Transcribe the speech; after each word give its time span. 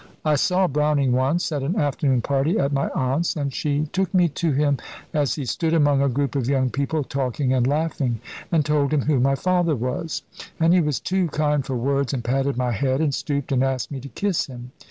I 0.25 0.33
saw 0.33 0.67
Browning 0.67 1.11
once 1.11 1.51
at 1.51 1.61
an 1.61 1.75
afternoon 1.75 2.23
party 2.23 2.57
at 2.57 2.73
my 2.73 2.89
aunt's; 2.89 3.35
and 3.35 3.53
she 3.53 3.85
took 3.93 4.11
me 4.15 4.29
to 4.29 4.51
him 4.51 4.77
as 5.13 5.35
he 5.35 5.45
stood 5.45 5.75
among 5.75 6.01
a 6.01 6.09
group 6.09 6.35
of 6.35 6.49
young 6.49 6.71
people, 6.71 7.03
talking 7.03 7.53
and 7.53 7.67
laughing, 7.67 8.19
and 8.51 8.65
told 8.65 8.93
him 8.95 9.01
who 9.03 9.19
my 9.19 9.35
father 9.35 9.75
was; 9.75 10.23
and 10.59 10.73
he 10.73 10.81
was 10.81 10.99
too 10.99 11.27
kind 11.27 11.63
for 11.63 11.75
words, 11.77 12.15
and 12.15 12.23
patted 12.23 12.57
my 12.57 12.71
head, 12.71 12.99
and 12.99 13.13
stooped 13.13 13.51
and 13.51 13.63
asked 13.63 13.91
me 13.91 13.99
to 13.99 14.09
kiss 14.09 14.47
him. 14.47 14.71